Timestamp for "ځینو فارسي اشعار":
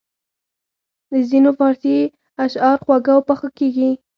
1.29-2.77